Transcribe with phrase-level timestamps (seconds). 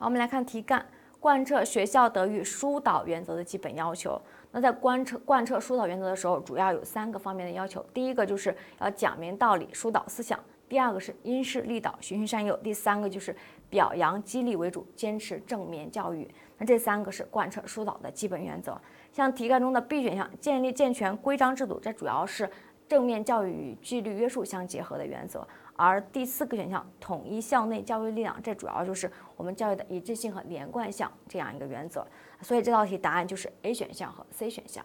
[0.00, 0.86] 好，我们来看题干，
[1.18, 4.20] 贯彻学校德育疏导原则的基本要求。
[4.52, 7.84] 那在贯彻贯彻疏导原则的时候，主要有三个方面的要求。
[7.92, 10.38] 第一个就是要讲明道理，疏导思想；
[10.68, 13.34] 第二个是因势利导，循循善诱；第三个就是
[13.68, 16.30] 表扬激励为主，坚持正面教育。
[16.58, 18.80] 那这三个是贯彻疏导的基本原则。
[19.12, 22.48] 像题干中的 B 选项，建立健全规章制度，这主要是
[22.88, 25.46] 正面教育与纪律约束相结合的原则。
[25.76, 32.04] 而第四个选项，统一校内教育力量，这主要就是我们教育的一致性和连贯性这样一个原则。
[32.40, 34.84] 所以这道题答案就是 A 选项和 C 选项。